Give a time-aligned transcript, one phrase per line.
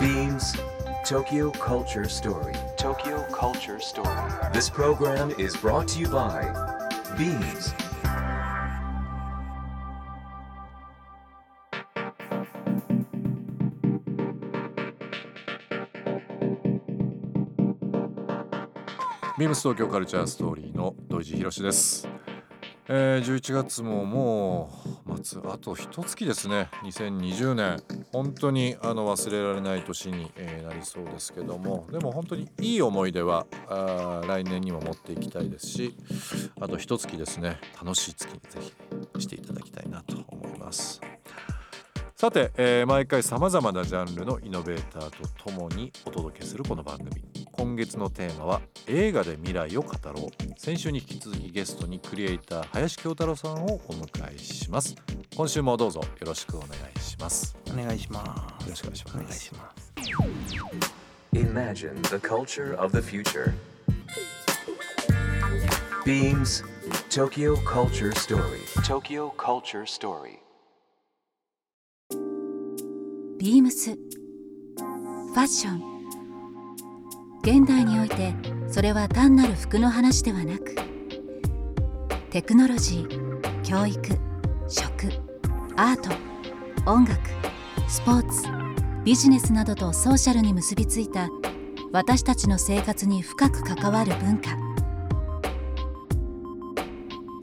[0.00, 0.56] Beams
[1.04, 2.54] Tokyo Culture Story.
[2.76, 4.08] Tokyo Culture Story.
[4.52, 6.52] This program is brought to you by
[7.16, 7.72] Beams.
[19.38, 22.06] ビームス東京カルチャーストーリーの土井地博です、
[22.94, 24.70] えー、11月もも
[25.06, 26.68] う末あと一月ですね。
[26.84, 27.82] 2020年。
[28.12, 31.86] 本当にあの忘れられない年に、えーなりそうですけども。
[31.90, 35.96] でも本当にいい思い出はあ来年にも持っていきたいですし
[36.60, 37.58] あと一月ですね。
[37.82, 38.60] 楽しい月にぜ
[39.16, 41.00] ひしていただきたいなと思います。
[42.14, 47.41] さて、えー毎回さまざまなジャンルのイノベーターとともにお届けするこの番組。
[47.62, 54.96] 今月のテーマは映画で未来を語ろう先週に引き続きゲストにクリエイター林京太郎さんをお迎えします
[55.36, 58.64] 今週もどうぞよろしくお願いしますお願いします。
[58.64, 60.94] よろしくお願いしますお願いします。
[61.34, 63.54] Imagine the culture of the future.
[66.04, 66.64] Beams
[67.10, 68.58] Tokyo Culture Story.
[68.82, 70.40] Tokyo Culture Story.
[73.38, 75.91] ビームスファッション
[77.42, 78.34] 現代において
[78.68, 80.76] それは単なる服の話ではなく
[82.30, 84.00] テクノロジー教育
[84.68, 85.12] 食
[85.76, 86.10] アート
[86.90, 87.20] 音楽
[87.88, 88.48] スポーツ
[89.04, 91.28] ビジネスなどとソーシャルに結びついた
[91.92, 94.50] 私たちの生活に深く関わる文化。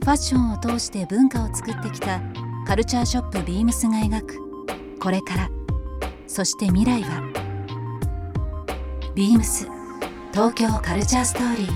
[0.00, 2.20] ファッションを通して文化を作ってきた
[2.66, 4.98] カルチャーショップビームスが描く。
[4.98, 5.50] これから。
[6.26, 7.22] そして未来は
[9.14, 9.79] ビームス。
[10.32, 11.72] 東京カルチャーストーリー。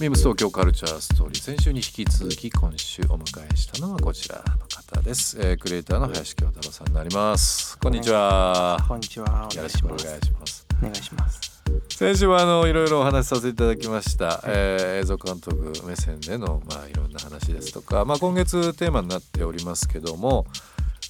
[0.00, 7.78] ビームス東京カルチャーストーリー先週に引き続き今週お迎えしたのはこちらの方です、えークリエイターの林京太郎さんになります。
[7.78, 8.84] こんにちは。
[8.88, 9.48] こんにちは。
[9.54, 10.66] よろしくお願いします。
[10.80, 11.62] お願いします。
[11.88, 20.46] 先週はあのいろいろお話しさせていただきました、えー映像監督目線でのまあいろんな話ですとか、まあ、今月テーマになっておりますけども、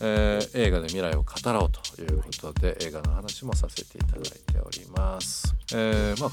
[0.02, 5.54] えー映画で未来を語ろうということで映画の話もさせていただいております。
[5.74, 6.30] えーまあ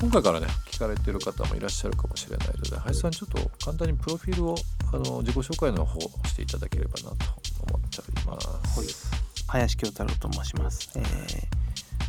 [0.00, 4.56] 今回からね聞かれてる方もいらっしゃるかもしれないので林さんちょっと簡単にプロフィールを
[4.92, 7.10] あの自己紹介の方していただければなと
[7.72, 9.08] 思っております。
[9.46, 10.90] 林京太郎と申します。
[10.96, 11.64] えー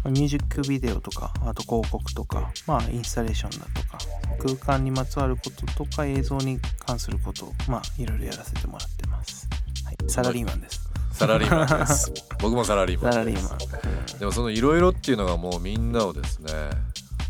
[0.05, 3.97] ミュージックビデオとか、あと広告とか、まあインスタレーションだとか、
[4.39, 8.05] 空間にまつわることとか映像に関することを、まあい。
[8.05, 8.19] ろい。
[8.19, 9.47] ろやらせてもらってます。
[9.83, 10.87] はい、サラリーマンです。
[11.15, 12.11] サラリーマンです。
[12.41, 14.19] 僕もサラリーマンです。
[14.19, 16.51] でもそのいろいろっていうのがもうみんなをですね、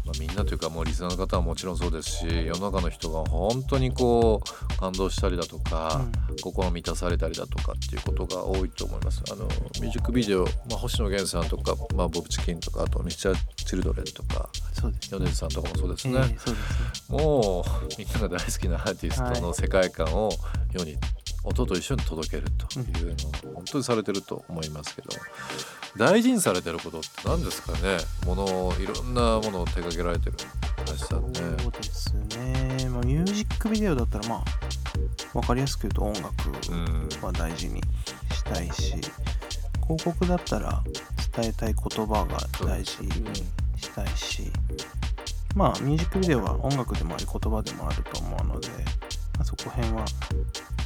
[0.06, 6.06] まあ、みんなというかもうリスナーの方はもちろんそうですし世の中の人が本当にこう感動したりだとか、
[6.42, 9.24] 心満たされたりだとかっていうことが多いと思います。
[9.32, 14.50] あのミュージックビデオ、まあ、星野源さんとか、まあ、ボブ・チキンとかあとミスチャー・チルドレンとか。
[15.10, 16.20] 米津さんとかもそうですね。
[16.20, 16.56] えーすね。
[17.10, 17.64] もう
[17.98, 20.30] みんなが大好きなアーティストの世界観を
[20.72, 20.98] 世に
[21.44, 25.10] 音と一緒に届けるというのを本当にされてると思いますけど
[25.98, 27.98] 大事にされてることって何ですかね？
[28.26, 30.38] ものをいろんなものを手掛けられてるね。
[30.98, 32.90] そうですね。
[32.90, 37.82] まあ、ミュージックビデオだったら、まあ、わかりやすく言うと音楽うんは大事に
[38.32, 38.96] したいし、
[39.84, 40.84] 広告だったら
[41.36, 43.12] 伝えたい言葉が大事に
[43.78, 44.52] したいし、
[45.56, 50.06] まあ、ミュージックビデオは音楽でもあり言葉でもあると思うので、まあ、そこ辺は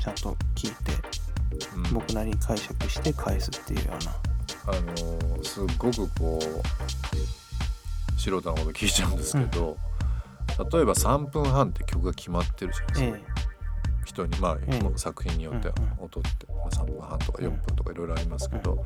[0.01, 4.11] ちゃんと聞いて、うん僕なりに解釈して返すっていうような。
[4.67, 7.38] あのーすっごくこう
[8.19, 9.77] 素人のこと聞いちゃうんですけど、
[10.71, 13.29] 例えば3分半って曲が決まってるじゃないですか。
[13.35, 13.49] え
[14.05, 14.97] 人にまあ、ええ。
[14.97, 16.05] 作品によってうんうん。
[16.05, 18.85] 音って、まあ、3分半とか4うん分とかいろいろありますけど、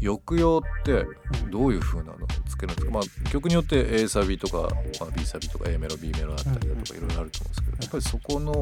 [0.00, 1.04] 抑揚って
[1.50, 2.24] どういう風なの？
[2.24, 8.52] をつけるんですか、まあ、曲によって A サビとか、まあ、B サビとか A メロ B メロあったりだとかいろいろあると思うんですけどやっぱりそこの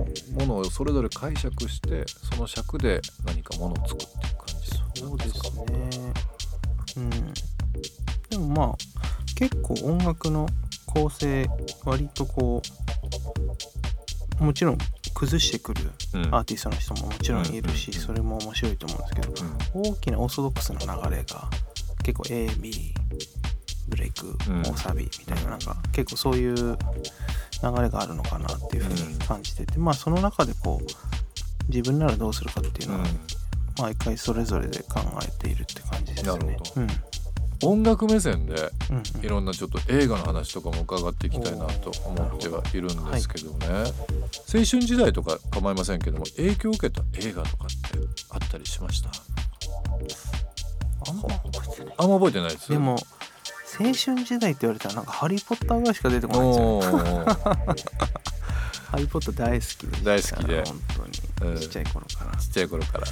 [0.41, 6.12] ものをそれぞれ解釈してその尺で何かものを作っていく感じえそうですなんかね。
[6.97, 7.11] うん。
[8.31, 8.77] でもまあ、
[9.37, 10.49] 結構音楽の
[10.87, 11.47] 構成、
[11.85, 12.62] 割とこ
[14.41, 14.79] う、もちろん
[15.15, 16.35] 崩してくるうん。
[16.35, 21.49] アーティストの人ももちろんいるし、うんそれも面白いと思うんですけど、大きなオーソドックスな流れが
[22.03, 22.93] 結構 AB
[23.88, 24.62] ブレイクうん。
[24.62, 33.06] 大サビみたいななんか結構そういう流れがあるのかなっていうふうに感じてて、まあその中でこう自分ならどうするかっていうのは
[33.79, 36.47] 毎回それぞれで考えているって感じですよね。
[36.47, 36.75] なるほ。
[36.77, 36.81] ど。
[36.83, 36.88] うん、
[37.62, 38.70] 音楽目線で
[39.23, 43.67] いろんなちょっと映画の話とかも伺っていきたいなと思ってはいるんですけどね、
[44.53, 47.76] 青春時代とか構いませんけども影響を受けた映画とかって
[48.31, 49.11] あったりしました？
[51.08, 51.94] あんま覚えてない。
[51.99, 52.69] あんま覚えてないです？
[52.70, 52.97] でも
[53.79, 53.94] 青春
[54.25, 56.81] 時代って言われたらなんか「ハリー・ポッター」ぐらいしか出てこないんですよ。
[58.87, 60.62] ハリー・ポッター大好きで大好きで。
[60.64, 63.06] 本当うんにちっちゃい頃から、ちっちゃい頃から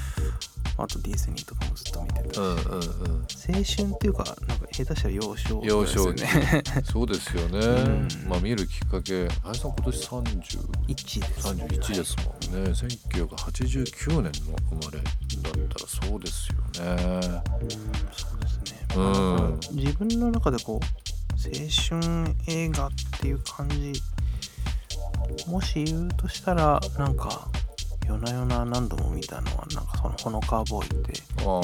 [0.77, 2.65] あとディズニーとかもずっと見てたし、うんうんうん。
[2.67, 6.27] 青春っていうかなんか下手したら幼少幼少ね
[6.91, 8.29] そうですよね、うん。
[8.29, 9.29] まあ見るきっかけ。
[9.29, 12.71] 林さん今年30 1です、ね、31ですもんね。
[12.73, 17.03] 1989年の生まれだったらそうですよね。
[17.05, 17.23] うん
[18.13, 19.61] そうですね、うん。
[19.73, 20.87] 自分の中でこう
[21.45, 22.91] 青春映画っ
[23.21, 23.93] ていう感じ。
[25.47, 27.49] もし言うとしたらなんか
[28.07, 31.13] 夜な夜な何度も見たのはなんかその「ほのかわボーイ」って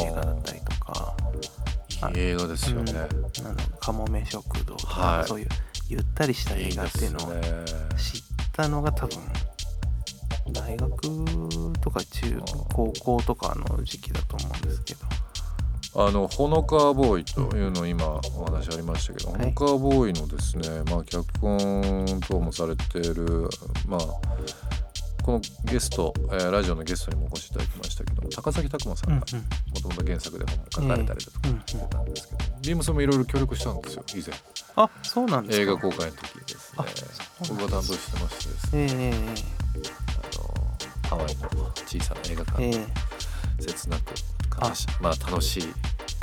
[0.05, 1.15] 映画だったりとか。
[2.15, 3.45] 映画ですよね、うん。
[3.45, 5.29] なんかもめ食堂とか、はい。
[5.29, 5.49] そういう
[5.89, 7.33] ゆったりした映画っていうのを
[7.97, 8.23] 知っ
[8.53, 9.19] たのが多分
[10.53, 11.01] 大学
[11.81, 12.41] とか中
[12.73, 15.01] 高校とかの時期だと思うんですけど。
[15.93, 19.41] あのほのかわボーイというの今お話ありましたけど、はい。
[19.41, 23.49] ほのかわボーイのですね、まあ、脚本等もされている、
[23.89, 24.01] まあ、
[25.23, 29.23] このゲスト、えーラジオのゲストにもお越しいただきましたけども高崎拓磨さんがも
[29.81, 34.35] ともと原作で本も書かれたりだとかうんうんしてたんですけど、ビームスもいろいろ協力したんですよ以前。
[34.77, 35.63] あそうなんですか。
[35.63, 36.85] 映画公開の時にですね。
[37.49, 38.87] 僕が担当してましてですね。
[38.91, 39.15] ええ
[40.23, 41.49] あのハワイの
[41.87, 42.87] 小さな映画館ええ
[43.59, 43.63] え。
[43.63, 44.13] で切なく
[44.69, 45.65] 悲しまあ楽しい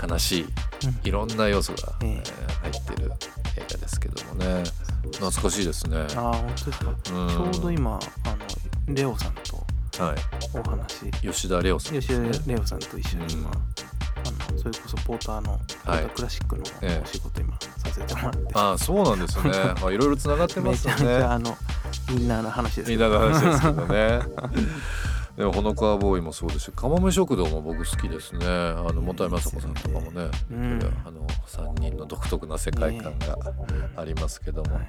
[0.09, 1.07] 悲しいうん。
[1.07, 2.09] いろんな要素が、ええ。
[2.09, 3.11] えー入ってる
[3.57, 4.63] 映画ですけどもね。
[5.13, 5.99] 懐かしいですね。
[6.15, 7.51] ああ本当ですか、うん。
[7.53, 8.36] ちょうど今あの
[8.87, 9.65] レオさんと
[10.03, 10.17] はい、
[10.53, 12.29] お話吉田レオさんです吉ね。
[12.31, 13.55] 田レオさんと一緒に今、うん
[14.17, 19.51] あのそれこそポーターのポータークラシックのええお仕事今させてもらって、ああそうなんですね。
[19.81, 21.15] まあいろいろつながってまめちゃすよね。
[21.15, 21.57] めちゃあの
[22.11, 24.19] インナーな話ですみんなの話ですけどね。
[25.37, 28.45] でもほのかわボーイもそうですし、かもめ食堂も僕好きですね。
[28.47, 33.37] あの本谷雅子さんとかもね、うんあの三人の独特な世界観が
[33.95, 34.87] ありますけども、はい。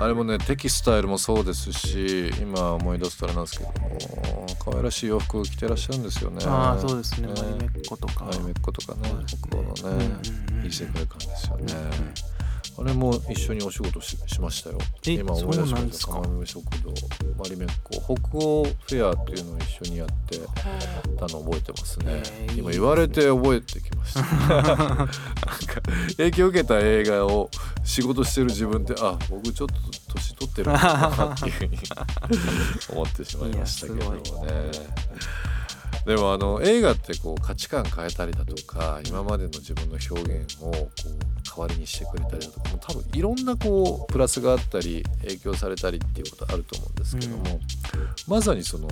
[0.00, 6.44] あれもねテキスタイルもそうですし今思い出すとあれなんですけども可愛らしい洋服を着てらっしゃるんですよね。
[6.46, 7.26] ああそうですね。
[7.28, 7.34] ね。
[7.34, 8.28] マリメッコとか。
[8.32, 9.10] アイメッコとかね。
[9.26, 10.06] 北欧のね、
[10.64, 12.37] いい世界観ですよね、うん
[12.80, 14.78] あれも一緒にお仕事ししましたよ。
[15.06, 16.06] え今思い出しました。
[16.06, 16.20] か？
[16.20, 16.90] かまめ食堂
[17.36, 18.14] マリメッコ。
[18.14, 20.38] 北欧フェアっていうのを一緒にやって
[21.18, 24.20] たの覚えてますね、えー今言われて覚えてきました。
[24.22, 24.24] な
[25.04, 25.08] んか
[26.16, 27.50] 影響を受けた映画を
[27.84, 29.74] 仕事してる自分ってあ僕ちょっと
[30.12, 31.78] 年取ってるのかなっていうふうに
[32.90, 34.14] 思ってしまいましたけども
[34.46, 34.52] ね
[36.08, 40.88] でもあの映画ってこう価値観変えたりだとか今までの自分の表現をこう
[41.46, 47.44] 代わりにしてくれたりだとかもう多分いろんなこうプラスがあったり影響されたりっていうことあると思うんですけども、
[48.26, 48.88] まさにその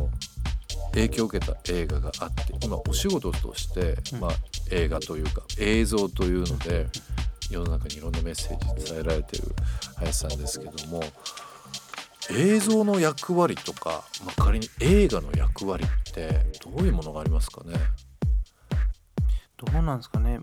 [0.93, 4.21] 影響を受けた映画があって今お仕事として、うん。
[4.21, 4.31] まあ、
[4.71, 6.87] 映画というか映像というので
[7.51, 9.45] 世の中にいろんなメッセージ伝えられてる
[9.97, 11.01] 林さんですけども
[12.31, 17.75] 映像の役割とか、まあ、仮に映画の役割ってどういうものがありますかね？
[19.57, 20.41] どうなんですかね？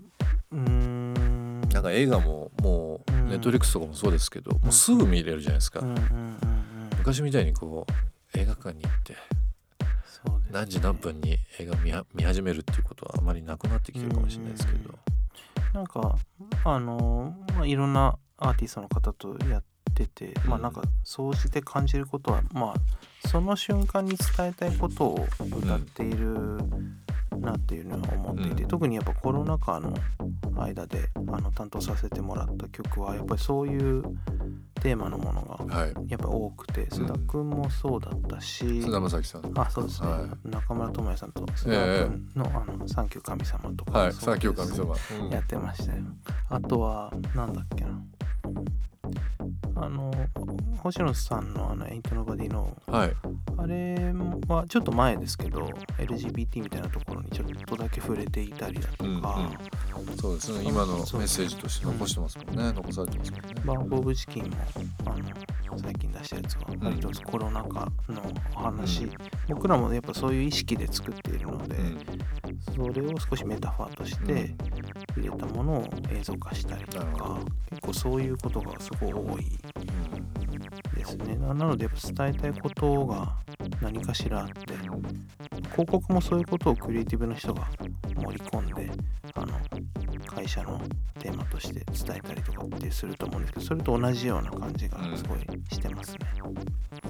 [0.51, 1.61] うーん。
[1.61, 3.29] なんか映画ももううん。
[3.29, 6.39] ネットフリックスとかもそうですけど、もうすぐ見れるじゃないですか、うんうんうんうん。
[6.97, 9.15] 昔みたいにこう映画館に行って
[10.51, 11.75] 何時何分に映画
[12.13, 14.93] 見始めるっていうことはあまりなくなってきてるかもしれないですけど、
[15.73, 16.15] なんか
[16.63, 19.63] あのまあいろんなアーティストの方とやっ
[19.93, 26.59] てて、まあなんか総じて感じることはまあその瞬間に伝えたいことを歌っている
[27.39, 28.69] なっていうのは思っていて、うん。
[28.69, 29.93] 特にやっぱコロナ禍の
[30.57, 34.03] 間であの担当させてもらった曲はやっぱりそういう
[34.81, 35.93] テーマのものがはい。
[36.09, 39.59] やっぱ多くて須田君もそうだったし、菅田将暉さん。
[39.59, 44.95] あそうですね、は中村智也さんと須田君の,、あの「サンキュー神様」とかい、はい、サンキュー神様、
[45.25, 45.29] うん。
[45.29, 46.03] やってましたよ。
[46.49, 48.01] あとは、なんだっけな。
[49.75, 50.11] あの、
[50.79, 53.13] 星野さんのあの、Ain't Nobody No、はい。
[53.57, 54.13] あれ
[54.47, 55.61] はちょっと前ですけど、
[55.97, 59.23] LGBT みたいなところにちょっとだけ触れていたりだとか、うんうん
[60.19, 60.63] そうですね。
[60.65, 63.53] 今のメッセージとして残してますもんね、残されてますもんね。
[63.65, 64.57] バンボーブチキンも
[65.05, 68.21] あの最近出したやつは割とコロナ禍の
[68.55, 69.11] お話、うん。
[69.49, 71.99] 僕らもやっぱそういう意識で作っているので、うん。
[72.75, 74.55] それを少しメタファーとして
[75.17, 79.57] 入れたものを映像化したりとか結構そういうことがすごい多い
[80.95, 81.35] ですね。
[81.37, 83.35] ななので伝えたいことが
[83.81, 84.73] 何かしらあって
[85.71, 87.67] 広告もそういうことをクリエイティブの人が
[88.15, 88.91] 盛り込んで
[89.35, 89.72] あの書
[90.35, 90.81] 会社の
[91.19, 91.73] テーマとして
[92.05, 95.39] 伝えたりとかってすると思うんですけどそれと同じような感じがすごい
[95.71, 96.19] してますね。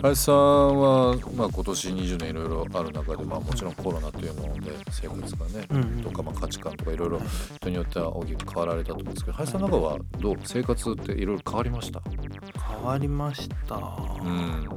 [0.02, 0.36] 林さん
[0.80, 6.04] は、まあ、今年20年いろいろある中で、まあ、もちろんコロナというので生活がね、うんうん。
[6.04, 7.22] とか、まあ、価値観とかいろいろ
[7.56, 10.38] 人によっては大きく変わられたと思うんですけど林さんの中はどう？
[10.44, 12.02] 生活っていろいろ変わりました？
[12.76, 14.70] 変わりました、うん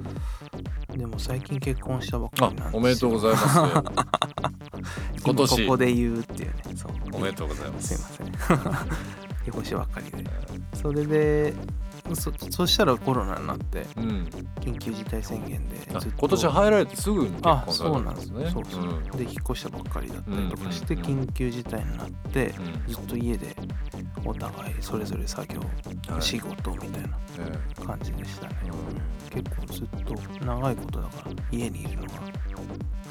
[0.96, 2.78] でも最近結婚したばっかありなんですよ。
[2.78, 3.58] おめでとうございます。
[5.22, 5.62] 今年。
[5.66, 6.62] ここで言うっていうね。
[6.74, 6.92] そう。
[7.12, 7.88] おめでとうございます。
[7.88, 8.25] すいません
[9.44, 10.30] 結婚したばっかりで。
[10.74, 11.54] それで
[12.14, 14.28] そそしたらコロナになってうん。
[14.60, 16.18] 緊急事態宣言であずっと。
[16.18, 22.54] 今年入られてすぐに結あ婚さそうなんでれたんですすねそうそう、んで引っ越したばっかりだったりとかして緊急事態になって
[22.86, 22.92] うん。
[22.92, 23.56] ずっと家で
[24.24, 25.60] お互いそれぞれ作業、
[26.12, 26.22] はい。
[26.22, 27.16] 仕事みたいなね
[27.84, 32.10] 感じでしたね、う結構ずっと長いことだから家にいるのが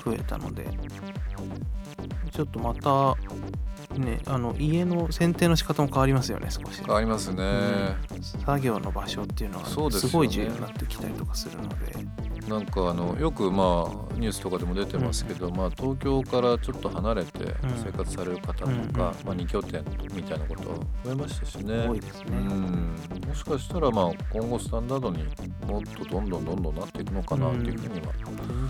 [0.03, 0.65] 増えたので
[2.32, 3.15] ちょっとまた
[4.00, 6.82] ねあの家の選定の仕方も変わりますよね少し。
[6.84, 7.96] 変わりますね、
[8.46, 11.75] 作業の場所っていうのはすごい重要になってきたりとかするので
[12.48, 19.84] なんかあのよくまあニュースとかでも出てますけど、まあ、東京からちょっと離れて生活される方とか、うんまあ、2拠点
[20.14, 20.64] みたいなこと
[21.04, 21.88] 増えましたしね。
[21.88, 22.96] 多いですね、うん。
[23.28, 25.24] もしかしたらまあ今後スタンダードに
[25.68, 28.14] もっとどんどんどんどんなっていくのかなっていうふうには、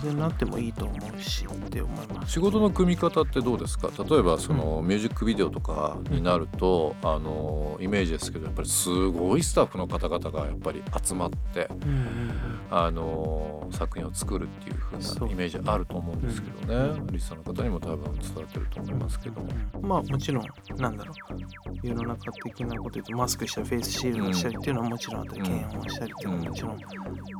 [0.00, 2.32] 然なってもいいと思うしって思います。
[2.32, 3.90] 仕事の組み方ってどうですか？
[4.08, 12.32] 例えばそのミュージックビデオとかになると、あのイメージですけどやっぱりすごいスタッフの方々がやっぱり集まってうんうん。
[12.70, 17.06] あの作品を作るっていう風なイメージあると思うんですけどね、うん。
[17.08, 19.42] リスナーの方にも多分伝わってると思いますけど
[19.80, 20.46] まあもちろん
[20.76, 21.86] なんだろう。
[21.86, 26.78] 世の中的なこと言うとマスクしたりフェイスシールドしたりっていうのはもちろんあったり、うん検温したりっていうのはもちろん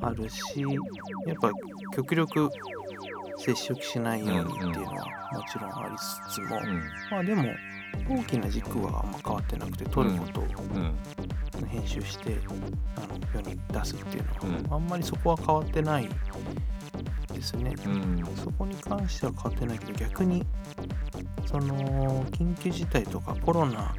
[0.03, 0.61] あるし
[1.27, 1.51] やっぱ
[1.95, 2.51] 極力
[3.39, 4.87] 接触しないようにっていうのは
[5.33, 6.83] もちろんありつつも、うん。
[7.11, 7.45] まあでも
[8.09, 10.95] 大きな軸はあんま変わってなくて撮ることをうん。
[11.69, 12.39] 編集して
[12.97, 14.75] あの世に出すっていうのは、うん。
[14.75, 16.09] あんまりそこは変わってない
[17.33, 17.75] ですね。
[17.85, 18.25] うん。
[18.37, 20.45] そこに関しては変わってないけど逆に
[21.47, 23.95] その緊急事態とかコロナ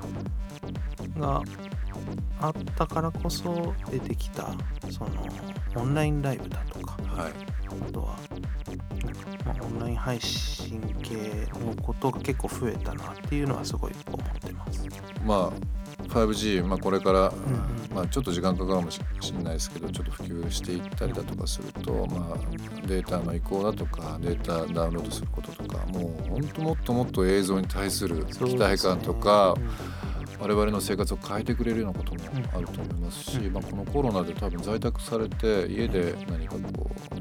[1.17, 1.41] が
[2.39, 4.53] あったからこそ出てきた
[4.91, 5.27] その
[5.75, 7.31] オンラインライブだとかはい。
[7.89, 8.15] あとは
[9.67, 11.15] オンライン配信系
[11.59, 14.87] のことが結構増えたなっていうのはすごい思ってます。
[15.25, 17.33] まあ 5G、まあ、これから、ん
[17.93, 18.99] まあ、ちょっと時間かかるかもし
[19.35, 29.55] れないですけどちょっと普及していったりだとかすると、まあ、データの移行だとかデータダウンロードすることとかもう本当もっともっと映像に対する期待感とか、
[30.39, 32.21] 我々の生活を変えてくれるようなことも
[32.53, 37.16] あると思いますし、うんまあ、このコロナで多分在宅されて家で何かこう、ね、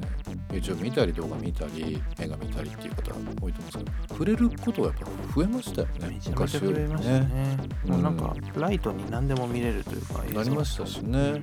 [0.61, 6.09] YouTube 見たり動画見たり映画見たりっていう方多いと思うんですけど触れることがやっぱ増えましたよね。
[6.09, 7.59] めちゃめちゃ増えましたね。
[7.85, 7.91] うん。
[7.93, 11.19] もうなんかライトに何でも見れるというかなりましたしね。
[11.19, 11.43] うん。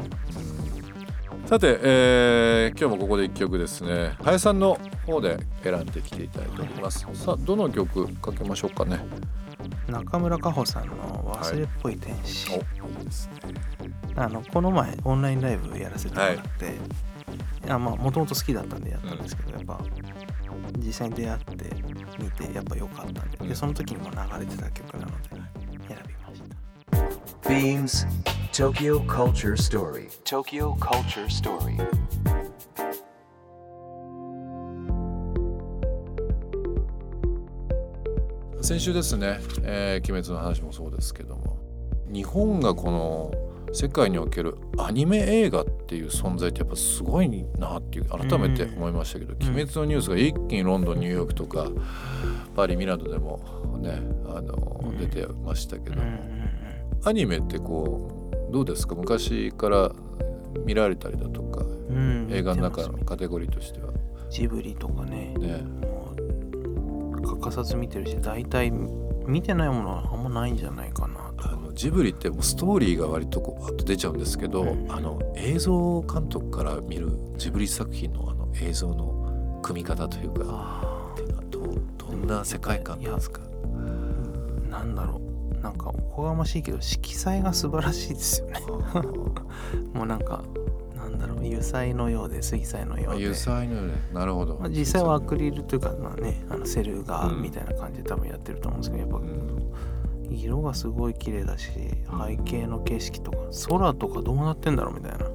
[1.46, 4.14] さて、えー今日もここで一曲ですね。
[4.24, 7.06] 林さんの方で選んできていただいております。
[7.14, 9.00] さあどの曲かけましょうかね。
[9.88, 10.96] 中村佳穂さんの
[11.40, 12.58] 「忘れっぽい天使」おい
[13.02, 13.34] いですね。
[14.16, 16.70] あのこの前オンラインライブやらせてもらって、い
[17.68, 19.80] やまあもともと好きだったんでやったんですけど、やっぱ
[20.80, 21.54] 実際に出会って
[22.22, 25.42] 見てやっぱ良かったんで,、うんでその時にも流れてた曲なので選
[26.08, 28.08] びました Beams
[28.52, 30.10] Tokyo Culture Story.
[30.24, 31.78] Tokyo Culture Story.
[38.62, 41.58] 先週ですね、えー鬼滅の話もそうですけども
[42.08, 43.32] 日本がこの
[43.74, 49.48] 世界におけるアニメ映画っていう存在ってやっぱすごいなっていう改めて思いましたけど「うん。
[49.56, 51.68] 鬼滅」のニュースが一気にロンドンニューヨークとか
[52.56, 53.40] パリミラノでも
[53.82, 54.98] ねあのうん。
[54.98, 56.20] 出てましたけど、うんうん
[57.06, 58.96] アニメってこうどうですか？
[58.96, 59.92] 昔から
[60.66, 61.98] 見られたりだとかうん。
[61.98, 63.90] うん映画の中のカテゴリーとしては。
[64.30, 65.34] ジブリとかね。
[65.38, 65.64] ね。
[67.26, 68.72] 欠かさず見てるし大体
[69.26, 71.23] 見てないものはあんまないんじゃないかな
[71.74, 83.42] のジブリってもうストーリーが割とこうパッと出ちゃうんですけど、うんあの映像監督から見るジブリ作品のあの映像の組み方というかあっていうのはどうどんな世界観なんですか？
[83.42, 85.24] ーなんだろう。
[85.62, 88.60] なんかおこがましいけど色彩が素晴らしいですよね。
[89.94, 90.44] もうなんか
[90.96, 91.38] なんだろう。
[91.40, 93.24] 油彩のようで水彩のようで。
[93.26, 97.42] 油彩のよねなるほど、まあ、実際はアクリルというかまあねあのセル画うん。
[97.42, 99.72] みたいな感じで多分やってると思うんですけどやっぱうん
[100.32, 103.38] 色がすごい綺麗だし背景の景色とか
[103.70, 105.28] 空とかどうなってんだろうみたいな。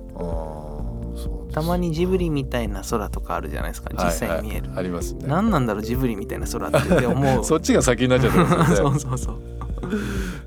[1.52, 5.24] たまにジブリみたいな空とかあるじゃないですか実際に見える、はいはいありますね。
[5.26, 7.06] 何なんだろうジブリみたいな空って。
[7.06, 8.98] 思う そっちが先になっちゃってますよね。
[9.02, 9.58] そうそうそう。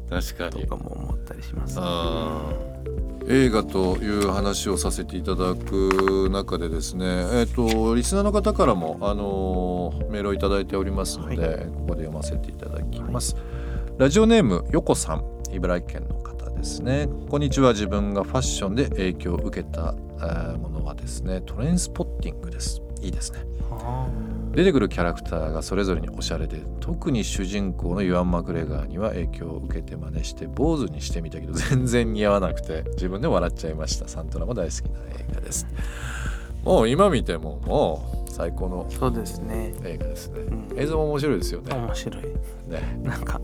[0.10, 0.64] 確かに。
[0.64, 2.72] とかも思ったりします、あ
[3.28, 13.36] 映画という話をさせていただく中でですね、えっとリスナーの方からも、あのーメールをいただいておりますので、はここで読ませていただきます、
[13.98, 17.08] ラジオネームよこさん茨城県の方ですね。
[17.30, 17.74] こんにちは。
[17.74, 22.82] 自分がファッションで影響を受けた、えーものはですねトレインスポッティングです。
[23.02, 23.40] いいですね。
[23.72, 24.08] あ。
[24.52, 34.08] 出てくるキャラクターがそれぞれにおしゃれで特に主人公のユアン・マクレガーには影響を受けて真似して坊主にしてみたけど全然似合わなくて自分で笑っちゃいました。
[34.08, 35.68] サントラも大好きな映画です。
[36.64, 39.74] もう今見てももう最高のーそうですね。
[39.84, 40.40] 映画ですね。
[40.40, 40.80] うん。
[40.80, 41.76] 映像も面白いですよね。
[41.76, 42.24] 面白い。
[42.68, 43.00] ね。
[43.04, 43.42] なんか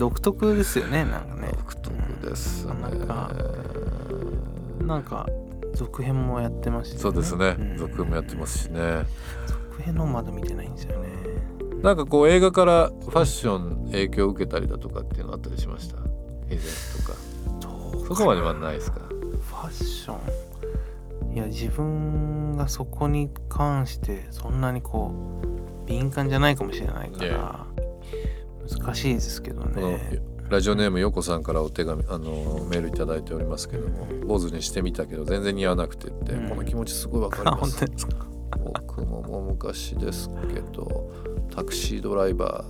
[0.00, 1.50] 独特ですよねなんかね。
[1.52, 1.94] 独特
[2.26, 2.74] ですね。
[2.80, 3.30] なんか
[4.80, 5.28] なんか
[5.74, 6.98] 続編もやってましね。
[6.98, 7.54] そうですね。
[7.58, 7.76] うん。
[7.76, 9.04] 続編もやってますしね。
[9.46, 11.10] 続編のまだ見てないんですよね。
[11.82, 15.98] なんかこう映画からファッション影響を受けたりだとかっていうのあったりしました？
[16.48, 17.18] 以前とか。
[18.08, 19.00] そこまではないですか？
[19.00, 20.14] ファッショ
[21.30, 21.34] ン。
[21.34, 25.12] いや自分がそこに関してそんなにこ
[25.44, 27.66] う敏感じゃないかもしれないから
[28.78, 30.20] 難しいですけどね。
[30.48, 36.48] ラジオネームよこさんからお手紙あのメールいただいておりますけども坊主にしてみたけど全然似合わなくてって、うん。
[36.48, 37.84] この気持ちすごいわかります。
[38.58, 41.08] 僕ももう昔ですけど
[41.54, 42.64] タクシードライバ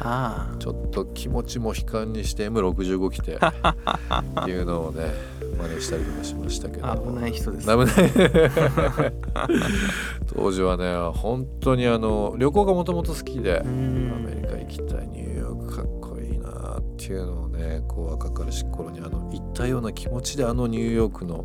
[0.00, 5.12] あーちょっと気持ちも悲観にして M65 着て っていうのをね
[5.58, 6.86] 真似したりとかしましたけど。
[6.86, 9.12] あ危ない人です危ない。
[10.34, 14.35] 当時はね本当にあの旅行がもともと好きでうアメ
[14.68, 21.44] 行きたいニューヨークかっこいいなっていうのをねこう若かりし頃にあの行ったような気持ちであのニューヨークの、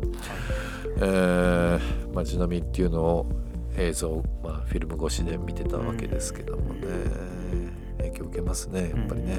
[0.98, 3.26] えー街並みっていうのを
[3.76, 6.82] 映像、まあ、フィルム越しで見てたわけですけどもね
[7.98, 9.36] 影響受けますねやっぱりね。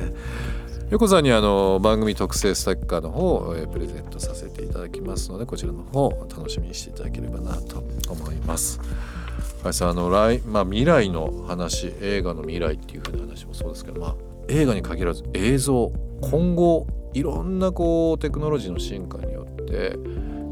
[0.90, 8.80] 横さんにあの番組特製ステッカーの方を、えープレゼントさせていただきますのでこちらの方を楽しみにしていただければなと思います。
[9.64, 14.16] はい、さんあの来、まあ、未来の話映画の未来ていう風な話もそうですけど、まあ、
[14.48, 19.98] 映画に限らず映像今後いろんなこうテクノロジーの進化によって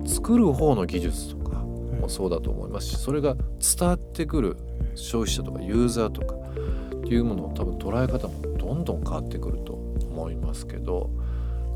[0.06, 4.58] 作る方の技術とかもそうだと思いますしそれが伝わってくる
[4.96, 11.12] 消費者とかユーザーとかっていうものの多分捉え方もどんどん変わってくると思いますけど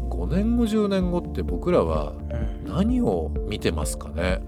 [0.09, 2.13] 5年後10年後って僕らは
[2.65, 4.41] 何を見てますかね？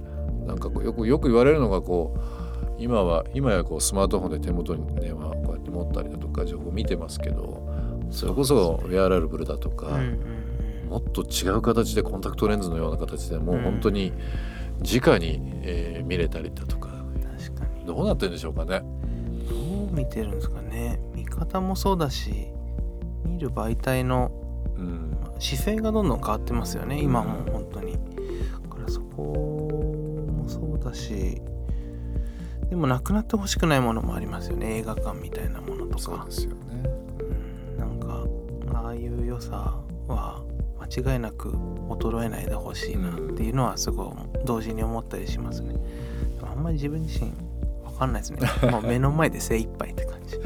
[0.46, 2.37] なんかこうよくよく言われるのがこう
[2.80, 7.68] 今は今やこうスマートフォンで手元に電話をこうやって持ったりだとか情報を見てますけど
[8.12, 10.00] それこそウェアラルブルだとか、
[10.90, 13.64] もっと違う形でコンタクトレンズのような形でもううん。
[13.64, 14.14] 本当に
[14.82, 16.90] 直に、えー見れたりだとか。
[17.86, 18.82] どうなってるんでしょうかね。
[19.50, 19.56] ど
[19.92, 21.00] う見てるんですかね。
[21.14, 22.48] 見方もそうだし
[23.26, 24.32] 見る媒体の
[24.78, 25.18] うん。
[25.40, 27.94] 姿勢がどんどん変わってますよね今も本当に。
[27.94, 28.00] だ
[28.70, 31.42] からそこもそうだし
[32.70, 34.78] でもなくなってほしくないものもありますよね。
[34.80, 36.26] 映画館みたいなものとか。
[36.26, 36.84] ですよね。
[37.20, 37.78] うん。
[37.78, 38.26] なんか
[38.80, 40.44] ああいう良さは
[40.80, 45.74] 間違いなく衰えないでほしいなっていうのはすごい同時に思ったりしますね。
[45.74, 47.32] でもあんまり自分自身
[47.84, 48.40] わかんないですね。
[48.70, 50.38] もう目の前で精一杯って感じ。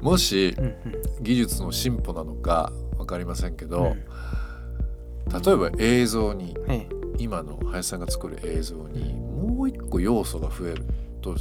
[0.00, 0.74] もしうんうん。
[1.22, 5.42] 技術の進歩なのか分かりませんけど、うん。
[5.42, 10.84] 例えば映像にええ今の林さんが作る映像にもう一個要素が増える
[11.20, 11.36] と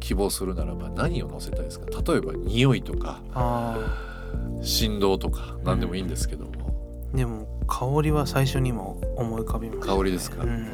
[0.00, 1.86] 希望するならば何を載せたいですか？
[2.12, 3.78] 例えば匂いとかあ
[4.60, 10.50] 振動とか何でもいいんですけども、ーでも香りは最初にも思い浮かびます、ね、香りですか、うん。
[10.50, 10.64] や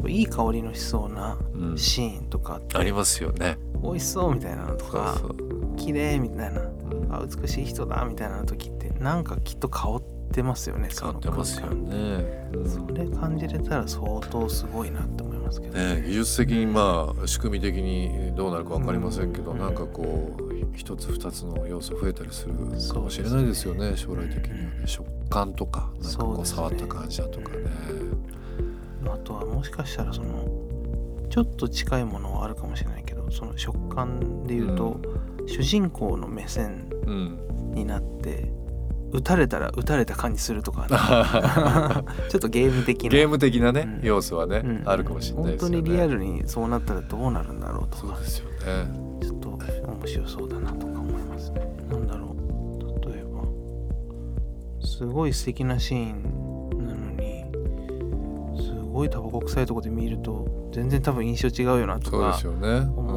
[0.00, 1.70] っぱいい香りのしそうなうん。
[1.70, 3.58] うんシーンとかってありますよね。
[3.82, 5.76] 美味しそうみたいなのとそうかそう。
[5.76, 7.14] 綺麗みたいなうん。
[7.14, 10.02] あ美しい人だみたいな時ってなんかきっと香っ
[10.32, 12.50] てますよね変わってますよね。
[12.52, 12.68] うん。
[12.68, 15.78] それ感じれたら相当すごいなって思いますけど。
[15.78, 19.58] ね、技術的にまあ仕組み的にどうなるか分かりませんけど、うん。
[19.58, 22.54] なんかこう一つ二つの要素増えたりする
[22.92, 24.82] かもしれないですよね将来的にはね。
[24.86, 27.56] 食感とかなんかこそう触った感じだとかね。
[29.06, 30.46] あとはもしかしたらその
[31.30, 35.00] ちょっと近いものはあるかもしれないけどその食感で言うと、
[35.46, 37.38] 主人公の目線うん、
[37.74, 38.52] になって
[39.12, 40.86] 撃たれたら撃たれた感じするとか、
[42.28, 43.10] ちょっとゲーム的な。
[43.10, 44.06] ゲーム的なね、うん。
[44.06, 44.82] 要素はね、うん。
[44.84, 45.76] あるかもしれないですよね。
[45.76, 48.14] 本当にリアルにそうなったらどうなるんだろうとか。
[48.14, 48.56] そうですよね。
[49.20, 51.60] ちょっと面白そうだなとか思いますね。
[51.90, 53.10] なんだろう。
[53.10, 53.42] 例えば
[54.86, 56.22] すごい素敵なシーン
[56.86, 57.44] なのに
[58.62, 62.16] すごいタバコ臭いとこで見ると全然多分印象違うよなとか。
[62.16, 62.24] 思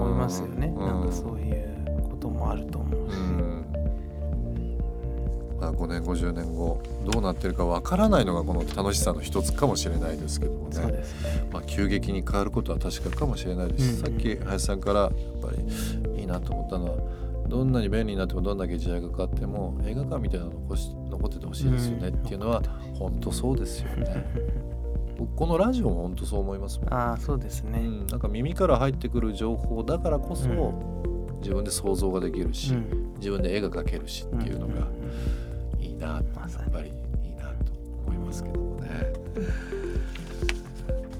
[0.09, 0.87] いますよね、うん。
[0.87, 1.40] なんかそう
[5.85, 10.85] いうこともあると思うし、うんまあ、5年50年後どうなってるかわからないのがこの楽しさの一つかもしれないですけどもね。
[10.85, 11.03] ね。
[11.51, 13.85] まあ、急激に変わることは確かかもしれないです。
[13.85, 13.95] し、うん。
[13.95, 15.51] うんさっき林さんからやっぱ
[16.15, 22.15] りいいなと思ったのはどんなに便利になってもどんだけ時代が変わっても映画館みたいなの残し残っててほしいですよねうん。
[22.15, 22.61] っていうのは
[22.97, 24.25] 本当そうですよね。
[25.17, 26.93] 僕このラジオも本当そう思いますもん。
[26.93, 30.47] ああそうですね、うん、なんか耳から入ってくる情報だからこそ、
[31.41, 33.01] 自分で想像ができるし、うん。
[33.21, 35.40] 自分で絵が描けるしっていうのがいいなやま
[36.49, 36.91] さにっぱりい
[37.31, 37.71] いなと
[38.07, 38.89] 思いますけどもね。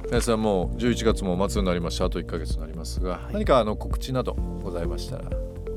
[0.06, 3.34] 皆さんもう11月も末になりましてあと1ヶ月になりますが、はい。
[3.34, 5.24] 何かあの告知などございましたら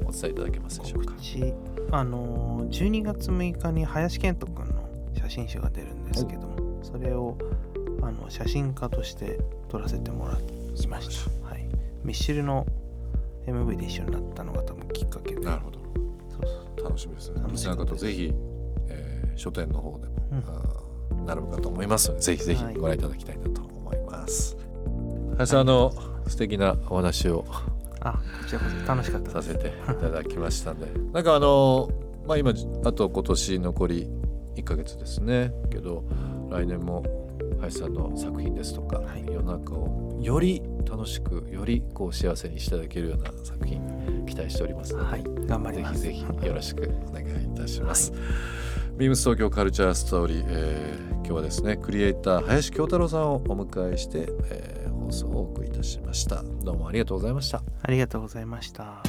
[0.04, 1.12] お伝えいただけますでしょうか？
[1.12, 1.22] 告。
[1.22, 1.54] 知。
[1.92, 7.36] あのー12月6日に林健人君の写真集が出るんですけどもそれを
[8.02, 10.42] あの写真家として撮らせてもらい
[10.88, 11.68] ました、はい、
[12.02, 12.66] ミッシルの
[13.46, 15.40] MV で一緒になったのが多分きっかけで。
[15.42, 15.78] なるほど。
[16.30, 16.40] そう
[16.76, 16.84] そう。
[16.84, 17.42] 楽しみですね。
[17.48, 18.04] リスナー楽しみです。
[18.06, 18.53] 方ぜひ、えー
[19.36, 21.26] 書店の方でも、うん。
[21.26, 22.74] 並ぶかと思いますのでぜひぜひはい。
[22.74, 24.56] ご覧いただきたいなと思います。
[25.36, 25.92] 林さんあの
[26.28, 27.44] 素敵なお話を
[28.00, 30.86] あこちらこそ楽しかったさせていただきましたんで。
[31.12, 31.90] なんかあの
[32.26, 32.52] まあ今
[32.84, 34.08] あと今年残り
[34.56, 35.52] 1ヶ月ですね。
[35.70, 36.04] けど
[36.50, 37.04] 来年も
[37.60, 39.24] 林さんの作品ですとか、はい。
[39.26, 43.80] 世の中をより楽しくよりこう幸せにしていただけるような作品
[44.26, 45.24] 期待しておりますので、はい。
[45.46, 46.00] 頑張ります。
[46.00, 48.12] ぜひぜひよろしくお願いいたします。
[48.96, 56.42] ビームス東京カルチャーストーリー、えー今日はですねクリエイター林京太郎さんをお迎えして、えー放送をお送りいたしました。
[56.62, 57.62] どうもありがとうございました。
[57.82, 59.02] ありがとうございました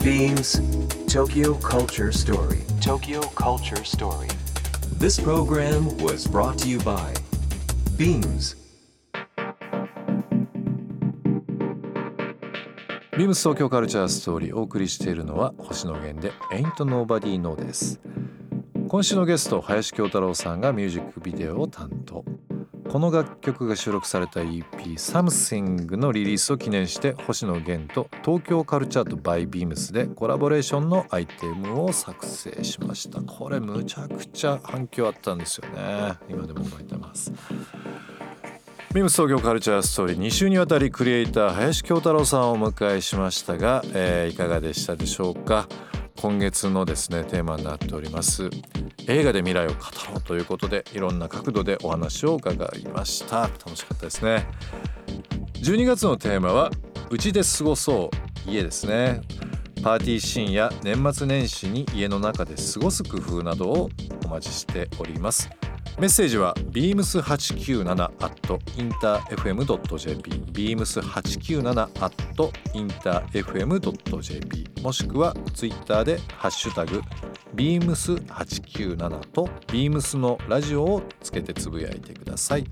[0.00, 0.60] Beams
[1.06, 2.58] Tokyo Culture Story.
[2.80, 4.28] Tokyo Culture Story.
[4.98, 7.12] This program was brought to you by
[7.96, 8.63] Beams.
[13.16, 18.00] ビームス東京カルチャーストーリーお送りしているのは星野源で Ain't Nobody Know です。
[18.88, 22.24] 今週のゲスト林京太郎さんがミュージックビデオを担当。
[22.90, 24.64] この楽曲が収録された EP
[24.98, 33.22] 「Something」のリリースを記念して星野源と東京カルチャーとバイビームスでコラボレーションのアイテムを作成しました。
[33.22, 36.14] これむちゃくちゃ反響あったんですよね。
[36.28, 37.32] 今でも覚えてます。
[38.94, 45.66] ビームス東京カルチャーストーリー2週にわたりクリエイター林京太郎さんをお迎えしましたが、えーいかがでしたでしょうか？
[46.20, 48.48] 今月のですねテーマになっております
[49.08, 49.74] 映画で未来を語
[50.12, 53.40] ろうということでいろんな角度でお話を伺いました。
[53.66, 54.46] 楽しかったですね。
[55.54, 56.70] 12月のテーマは
[57.10, 58.10] うちで過ごそ
[58.46, 59.22] う家ですね。
[59.82, 63.90] パーティーシーンや年末年始に家の中で過ごす工夫などを
[64.24, 65.50] お待ちしております。
[65.96, 68.34] メッセージは beams897 at
[68.76, 72.12] interfm.jp beams897 at
[73.32, 77.00] interfm.jp もしくはツイッターでハッシュタグ
[77.54, 82.64] beams897 と beams のラジオをつけてつぶやいてください。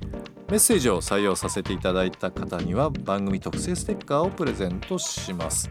[0.51, 5.71] メッセージを採用させていただいた方には番組特製ステッカーをプレゼントします。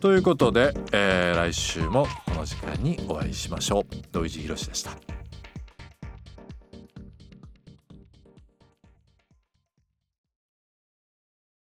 [0.00, 3.84] ということで、えー来週もこの時間にお会いしましょう。
[4.12, 5.13] 土井地博でした。